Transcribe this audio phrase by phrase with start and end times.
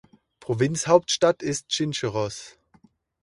[0.39, 2.57] Provinzhauptstadt ist Chincheros.